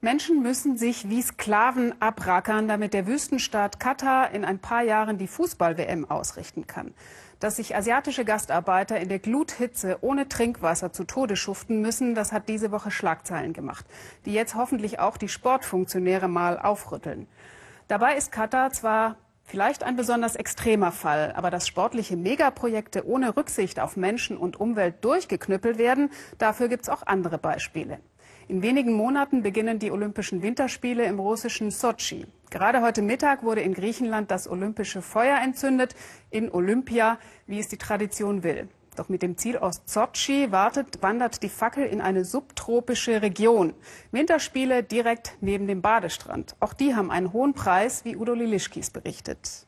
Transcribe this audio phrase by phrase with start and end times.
[0.00, 5.26] Menschen müssen sich wie Sklaven abrackern, damit der Wüstenstaat Katar in ein paar Jahren die
[5.26, 6.92] Fußball-WM ausrichten kann.
[7.40, 12.48] Dass sich asiatische Gastarbeiter in der Gluthitze ohne Trinkwasser zu Tode schuften müssen, das hat
[12.48, 13.86] diese Woche Schlagzeilen gemacht,
[14.26, 17.26] die jetzt hoffentlich auch die Sportfunktionäre mal aufrütteln.
[17.88, 23.80] Dabei ist Katar zwar vielleicht ein besonders extremer Fall, aber dass sportliche Megaprojekte ohne Rücksicht
[23.80, 27.98] auf Menschen und Umwelt durchgeknüppelt werden, dafür gibt es auch andere Beispiele.
[28.48, 32.26] In wenigen Monaten beginnen die Olympischen Winterspiele im russischen Sochi.
[32.48, 35.96] Gerade heute Mittag wurde in Griechenland das olympische Feuer entzündet,
[36.30, 37.18] in Olympia,
[37.48, 38.68] wie es die Tradition will.
[38.94, 43.74] Doch mit dem Ziel aus Sochi wartet, wandert die Fackel in eine subtropische Region.
[44.12, 46.54] Winterspiele direkt neben dem Badestrand.
[46.60, 49.66] Auch die haben einen hohen Preis, wie Udo Lilischkis berichtet.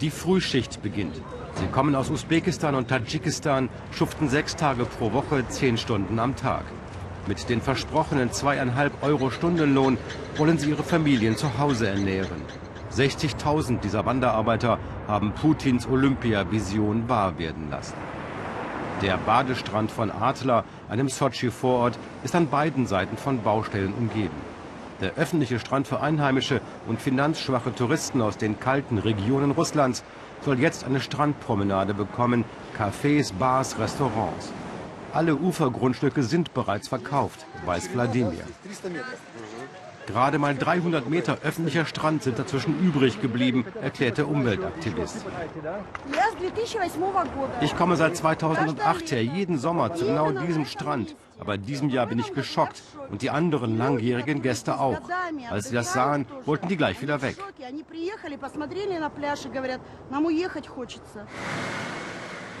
[0.00, 1.22] Die Frühschicht beginnt.
[1.54, 6.64] Sie kommen aus Usbekistan und Tadschikistan, schuften sechs Tage pro Woche, zehn Stunden am Tag.
[7.26, 9.96] Mit den versprochenen zweieinhalb Euro Stundenlohn
[10.36, 12.42] wollen sie ihre Familien zu Hause ernähren.
[12.92, 17.94] 60.000 dieser Wanderarbeiter haben Putins Olympia-Vision wahr werden lassen.
[19.02, 24.36] Der Badestrand von Adler, einem Sochi-Vorort, ist an beiden Seiten von Baustellen umgeben.
[25.00, 30.04] Der öffentliche Strand für Einheimische und finanzschwache Touristen aus den kalten Regionen Russlands
[30.42, 32.44] soll jetzt eine Strandpromenade bekommen,
[32.78, 34.52] Cafés, Bars, Restaurants.
[35.14, 38.44] Alle Ufergrundstücke sind bereits verkauft, weiß Wladimir.
[40.06, 45.24] Gerade mal 300 Meter öffentlicher Strand sind dazwischen übrig geblieben, erklärt der Umweltaktivist.
[47.60, 51.14] Ich komme seit 2008 her, jeden Sommer zu genau diesem Strand.
[51.38, 55.00] Aber in diesem Jahr bin ich geschockt und die anderen langjährigen Gäste auch.
[55.48, 57.36] Als sie das sahen, wollten die gleich wieder weg.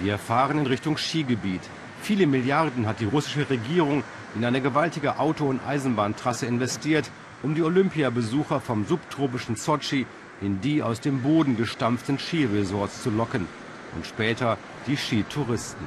[0.00, 1.62] Wir fahren in Richtung Skigebiet.
[2.02, 7.10] Viele Milliarden hat die russische Regierung in eine gewaltige Auto- und Eisenbahntrasse investiert,
[7.42, 10.06] um die Olympiabesucher vom subtropischen Sochi
[10.40, 13.46] in die aus dem Boden gestampften Skiresorts zu locken
[13.94, 15.86] und später die Skitouristen.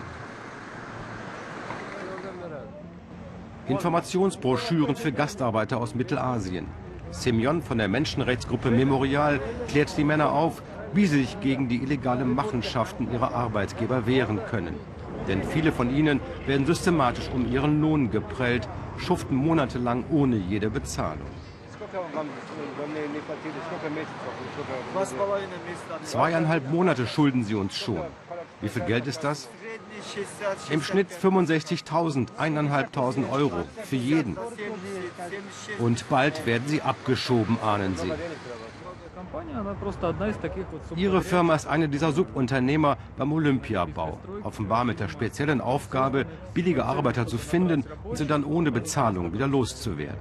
[3.68, 6.66] Informationsbroschüren für Gastarbeiter aus Mittelasien.
[7.12, 12.26] Semyon von der Menschenrechtsgruppe Memorial klärt die Männer auf, wie sie sich gegen die illegale
[12.26, 14.76] Machenschaften ihrer Arbeitgeber wehren können.
[15.30, 18.68] Denn viele von ihnen werden systematisch um ihren Lohn geprellt,
[18.98, 21.28] schuften monatelang ohne jede Bezahlung.
[26.04, 28.02] Zweieinhalb Monate schulden sie uns schon.
[28.62, 29.48] Wie viel Geld ist das?
[30.70, 34.38] Im Schnitt 65.000, eineinhalbtausend Euro für jeden.
[35.78, 38.12] Und bald werden sie abgeschoben, ahnen sie.
[40.96, 44.18] Ihre Firma ist eine dieser Subunternehmer beim Olympiabau.
[44.44, 49.48] Offenbar mit der speziellen Aufgabe, billige Arbeiter zu finden und sie dann ohne Bezahlung wieder
[49.48, 50.20] loszuwerden.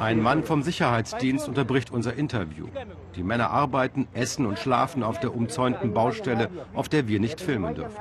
[0.00, 2.66] Ein Mann vom Sicherheitsdienst unterbricht unser Interview.
[3.14, 7.74] Die Männer arbeiten, essen und schlafen auf der umzäunten Baustelle, auf der wir nicht filmen
[7.74, 7.96] dürfen.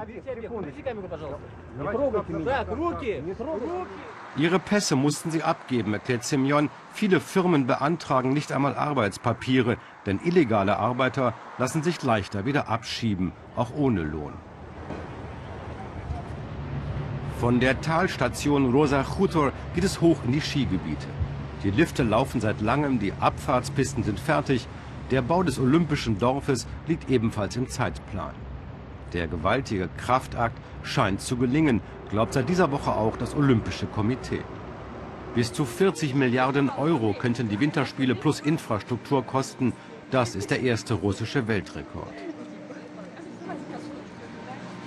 [4.37, 6.69] Ihre Pässe mussten sie abgeben, erklärt Semyon.
[6.93, 13.73] Viele Firmen beantragen nicht einmal Arbeitspapiere, denn illegale Arbeiter lassen sich leichter wieder abschieben, auch
[13.75, 14.33] ohne Lohn.
[17.41, 21.07] Von der Talstation Rosa Chutor geht es hoch in die Skigebiete.
[21.63, 24.67] Die Lifte laufen seit langem, die Abfahrtspisten sind fertig.
[25.09, 28.33] Der Bau des Olympischen Dorfes liegt ebenfalls im Zeitplan.
[29.13, 34.41] Der gewaltige Kraftakt scheint zu gelingen, glaubt seit dieser Woche auch das Olympische Komitee.
[35.35, 39.73] Bis zu 40 Milliarden Euro könnten die Winterspiele plus Infrastruktur kosten.
[40.11, 42.13] Das ist der erste russische Weltrekord.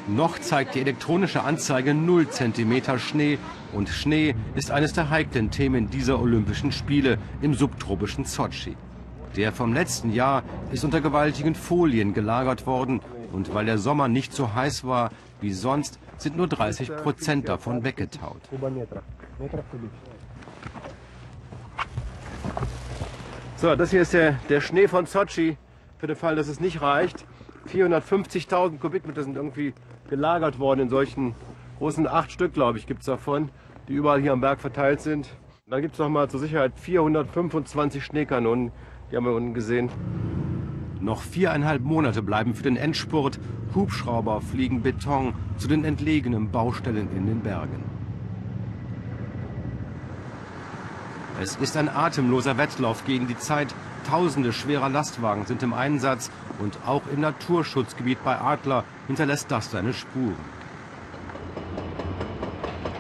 [0.07, 3.39] Noch zeigt die elektronische Anzeige 0 cm Schnee
[3.73, 8.77] und Schnee ist eines der heiklen Themen dieser Olympischen Spiele im subtropischen Sochi.
[9.37, 10.43] Der vom letzten Jahr
[10.73, 13.01] ist unter gewaltigen Folien gelagert worden
[13.35, 17.85] und weil der Sommer nicht so heiß war wie sonst, sind nur 30 Prozent davon
[17.85, 18.41] weggetaut.
[23.57, 25.57] So, das hier ist der, der Schnee von Sochi,
[25.99, 27.25] für den Fall, dass es nicht reicht.
[27.73, 29.75] 450.000 Kubikmeter sind irgendwie
[30.09, 31.35] gelagert worden in solchen
[31.79, 33.49] großen acht Stück, glaube ich, gibt es davon,
[33.89, 35.29] die überall hier am Berg verteilt sind.
[35.67, 38.71] Dann gibt es noch mal zur Sicherheit 425 Schneekanonen,
[39.11, 39.89] die haben wir unten gesehen.
[41.05, 43.39] Noch viereinhalb Monate bleiben für den Endspurt.
[43.75, 47.85] Hubschrauber fliegen Beton zu den entlegenen Baustellen in den Bergen.
[51.43, 53.75] Es ist ein atemloser Wettlauf gegen die Zeit.
[54.09, 59.93] Tausende schwerer Lastwagen sind im Einsatz und auch im Naturschutzgebiet bei Adler hinterlässt das seine
[59.93, 60.37] Spuren.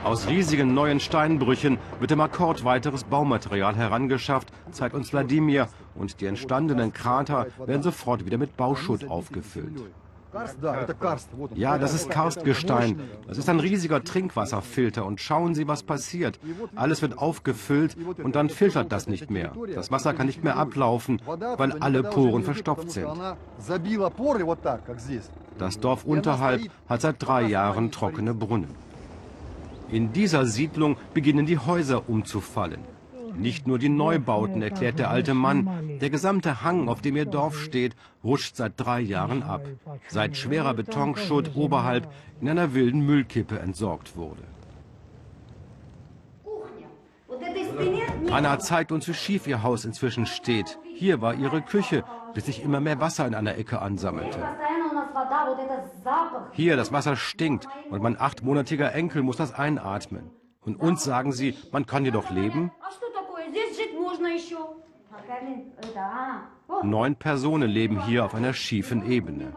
[0.04, 5.68] Aus riesigen neuen Steinbrüchen wird im Akkord weiteres Baumaterial herangeschafft, zeigt uns Wladimir.
[5.94, 9.82] Und die entstandenen Krater werden sofort wieder mit Bauschutt aufgefüllt.
[11.54, 13.00] Ja, das ist Karstgestein.
[13.28, 15.04] Das ist ein riesiger Trinkwasserfilter.
[15.04, 16.40] Und schauen Sie, was passiert.
[16.74, 19.52] Alles wird aufgefüllt und dann filtert das nicht mehr.
[19.74, 23.08] Das Wasser kann nicht mehr ablaufen, weil alle Poren verstopft sind.
[25.58, 28.74] Das Dorf unterhalb hat seit drei Jahren trockene Brunnen.
[29.90, 32.93] In dieser Siedlung beginnen die Häuser umzufallen.
[33.36, 35.98] Nicht nur die Neubauten, erklärt der alte Mann.
[36.00, 39.62] Der gesamte Hang, auf dem ihr Dorf steht, rutscht seit drei Jahren ab.
[40.08, 42.08] Seit schwerer Betonschutt oberhalb
[42.40, 44.42] in einer wilden Müllkippe entsorgt wurde.
[48.30, 50.78] Anna zeigt uns, wie schief ihr Haus inzwischen steht.
[50.94, 52.04] Hier war ihre Küche,
[52.34, 54.38] bis sich immer mehr Wasser in einer Ecke ansammelte.
[56.52, 60.30] Hier, das Wasser stinkt und mein achtmonatiger Enkel muss das einatmen.
[60.60, 62.72] Und uns sagen sie, man kann hier doch leben.
[66.82, 69.52] Neun Personen leben hier auf einer schiefen Ebene.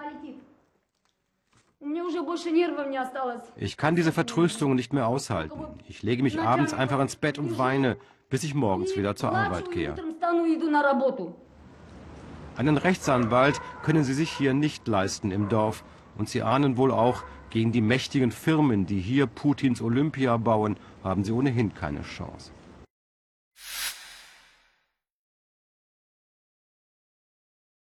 [3.55, 5.59] Ich kann diese Vertröstungen nicht mehr aushalten.
[5.87, 7.97] Ich lege mich abends einfach ins Bett und weine,
[8.29, 9.95] bis ich morgens wieder zur Arbeit gehe.
[12.57, 15.83] Einen Rechtsanwalt können sie sich hier nicht leisten im Dorf.
[16.17, 21.23] Und sie ahnen wohl auch, gegen die mächtigen Firmen, die hier Putins Olympia bauen, haben
[21.23, 22.51] sie ohnehin keine Chance.